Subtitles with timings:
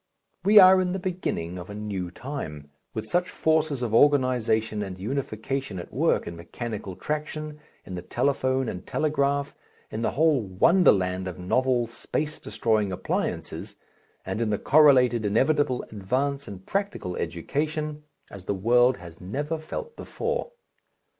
[0.43, 4.97] We are in the beginning of a new time, with such forces of organization and
[4.97, 9.53] unification at work in mechanical traction, in the telephone and telegraph,
[9.91, 13.75] in a whole wonderland of novel, space destroying appliances,
[14.25, 19.95] and in the correlated inevitable advance in practical education, as the world has never felt
[19.95, 20.49] before.